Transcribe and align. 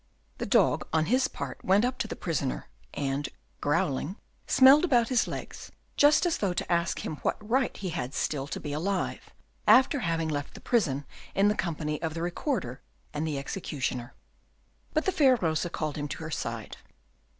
The 0.39 0.47
dog, 0.47 0.87
on 0.91 1.05
his 1.05 1.27
part, 1.27 1.63
went 1.63 1.85
up 1.85 1.99
to 1.99 2.07
the 2.07 2.15
prisoner, 2.15 2.65
and, 2.91 3.29
growling, 3.59 4.15
smelled 4.47 4.83
about 4.83 5.09
his 5.09 5.27
legs 5.27 5.71
just 5.95 6.25
as 6.25 6.39
though 6.39 6.53
to 6.53 6.71
ask 6.71 7.05
him 7.05 7.17
what 7.17 7.37
right 7.47 7.77
he 7.77 7.89
had 7.89 8.15
still 8.15 8.47
to 8.47 8.59
be 8.59 8.73
alive, 8.73 9.29
after 9.67 9.99
having 9.99 10.27
left 10.29 10.55
the 10.55 10.59
prison 10.59 11.05
in 11.35 11.49
the 11.49 11.53
company 11.55 12.01
of 12.01 12.15
the 12.15 12.23
Recorder 12.23 12.81
and 13.13 13.27
the 13.27 13.37
executioner. 13.37 14.15
But 14.91 15.05
the 15.05 15.11
fair 15.11 15.35
Rosa 15.35 15.69
called 15.69 15.97
him 15.97 16.07
to 16.07 16.23
her 16.23 16.31
side. 16.31 16.77